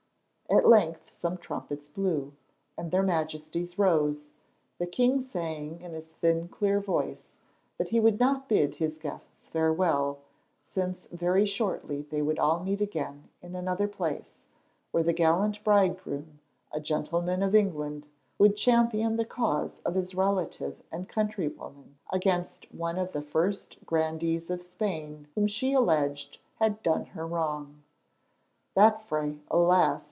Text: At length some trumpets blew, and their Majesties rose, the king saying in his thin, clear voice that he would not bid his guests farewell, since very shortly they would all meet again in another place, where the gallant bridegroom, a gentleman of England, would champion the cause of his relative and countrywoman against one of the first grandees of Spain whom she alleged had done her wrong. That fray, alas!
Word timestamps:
At 0.53 0.67
length 0.67 1.13
some 1.13 1.37
trumpets 1.37 1.87
blew, 1.87 2.33
and 2.77 2.91
their 2.91 3.03
Majesties 3.03 3.79
rose, 3.79 4.27
the 4.79 4.85
king 4.85 5.21
saying 5.21 5.79
in 5.79 5.93
his 5.93 6.09
thin, 6.09 6.49
clear 6.49 6.81
voice 6.81 7.31
that 7.77 7.87
he 7.89 8.01
would 8.01 8.19
not 8.19 8.49
bid 8.49 8.75
his 8.75 8.97
guests 8.97 9.49
farewell, 9.49 10.19
since 10.61 11.07
very 11.07 11.45
shortly 11.45 12.01
they 12.01 12.21
would 12.21 12.37
all 12.37 12.59
meet 12.59 12.81
again 12.81 13.29
in 13.41 13.55
another 13.55 13.87
place, 13.87 14.33
where 14.91 15.03
the 15.03 15.13
gallant 15.13 15.63
bridegroom, 15.63 16.41
a 16.73 16.81
gentleman 16.81 17.41
of 17.41 17.55
England, 17.55 18.09
would 18.37 18.57
champion 18.57 19.15
the 19.15 19.23
cause 19.23 19.79
of 19.85 19.95
his 19.95 20.15
relative 20.15 20.83
and 20.91 21.07
countrywoman 21.07 21.97
against 22.11 22.69
one 22.73 22.99
of 22.99 23.13
the 23.13 23.21
first 23.21 23.77
grandees 23.85 24.49
of 24.49 24.61
Spain 24.61 25.29
whom 25.33 25.47
she 25.47 25.71
alleged 25.71 26.39
had 26.55 26.83
done 26.83 27.05
her 27.07 27.25
wrong. 27.25 27.83
That 28.75 29.01
fray, 29.01 29.39
alas! 29.49 29.99